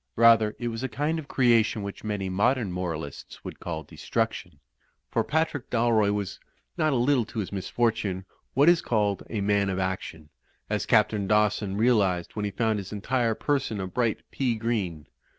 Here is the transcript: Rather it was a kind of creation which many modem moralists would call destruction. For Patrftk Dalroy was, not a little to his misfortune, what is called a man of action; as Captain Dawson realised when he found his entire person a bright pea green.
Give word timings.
Rather 0.15 0.55
it 0.57 0.69
was 0.69 0.81
a 0.81 0.89
kind 0.89 1.19
of 1.19 1.27
creation 1.27 1.83
which 1.83 2.03
many 2.03 2.27
modem 2.27 2.71
moralists 2.71 3.43
would 3.45 3.59
call 3.59 3.83
destruction. 3.83 4.59
For 5.11 5.23
Patrftk 5.23 5.65
Dalroy 5.69 6.11
was, 6.11 6.39
not 6.75 6.91
a 6.91 6.95
little 6.95 7.23
to 7.25 7.37
his 7.37 7.51
misfortune, 7.51 8.25
what 8.55 8.67
is 8.67 8.81
called 8.81 9.21
a 9.29 9.41
man 9.41 9.69
of 9.69 9.77
action; 9.77 10.29
as 10.71 10.87
Captain 10.87 11.27
Dawson 11.27 11.77
realised 11.77 12.35
when 12.35 12.45
he 12.45 12.49
found 12.49 12.79
his 12.79 12.91
entire 12.91 13.35
person 13.35 13.79
a 13.79 13.85
bright 13.85 14.21
pea 14.31 14.55
green. 14.55 15.05